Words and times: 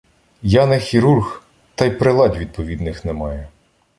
Я 0.41 0.65
не 0.65 0.79
хірург, 0.79 1.43
та 1.75 1.85
й 1.85 1.91
приладь 1.91 2.37
відповідних 2.37 3.05
немає. 3.05 3.47